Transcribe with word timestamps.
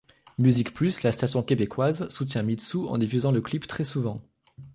MusiquePlus, 0.39 1.03
la 1.03 1.11
station 1.11 1.43
québécoise, 1.43 2.09
soutient 2.09 2.41
Mitsou 2.41 2.87
en 2.87 2.97
diffusant 2.97 3.31
le 3.31 3.39
clip 3.39 3.67
très 3.67 3.83
souvent. 3.83 4.19